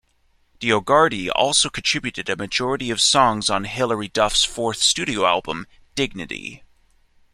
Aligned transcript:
DioGuardi 0.59 1.29
also 1.35 1.69
contributed 1.69 2.27
a 2.27 2.35
majority 2.35 2.89
of 2.89 2.99
songs 2.99 3.51
on 3.51 3.65
Hilary 3.65 4.07
Duff's 4.07 4.43
fourth 4.43 4.77
studio 4.81 5.27
album, 5.27 5.67
"Dignity". 5.93 6.63